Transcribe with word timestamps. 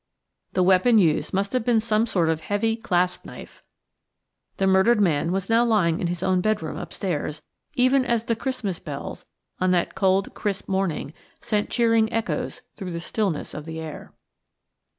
The 0.53 0.63
weapon 0.63 0.97
used 0.97 1.31
must 1.31 1.53
have 1.53 1.63
been 1.63 1.79
some 1.79 2.07
sort 2.07 2.29
of 2.29 2.41
heavy, 2.41 2.75
clasp 2.75 3.23
knife. 3.23 3.61
The 4.57 4.65
murdered 4.65 4.99
man 4.99 5.31
was 5.31 5.47
now 5.47 5.63
lying 5.63 5.99
in 5.99 6.07
his 6.07 6.23
own 6.23 6.41
bedroom 6.41 6.75
upstairs, 6.75 7.43
even 7.75 8.03
as 8.03 8.23
the 8.23 8.35
Christmas 8.35 8.79
bells 8.79 9.25
on 9.59 9.69
that 9.69 9.93
cold, 9.93 10.33
crisp 10.33 10.67
morning 10.67 11.13
sent 11.39 11.69
cheering 11.69 12.11
echoes 12.11 12.61
through 12.75 12.93
the 12.93 12.99
stillness 12.99 13.53
of 13.53 13.65
the 13.65 13.79
air. 13.79 14.11